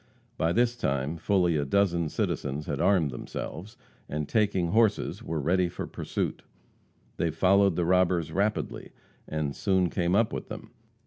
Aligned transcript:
By 0.35 0.51
this 0.51 0.75
time 0.75 1.15
fully 1.17 1.55
a 1.57 1.63
dozen 1.63 2.09
citizens 2.09 2.65
had 2.65 2.81
armed 2.81 3.11
themselves, 3.11 3.77
and 4.09 4.27
taking 4.27 4.69
horses, 4.69 5.21
were 5.21 5.39
ready 5.39 5.69
for 5.69 5.85
pursuit. 5.85 6.41
They 7.17 7.29
followed 7.29 7.75
the 7.75 7.85
robbers 7.85 8.31
rapidly, 8.31 8.93
and 9.27 9.55
soon 9.55 9.91
came 9.91 10.15
up 10.15 10.33
with 10.33 10.47
them. 10.49 10.71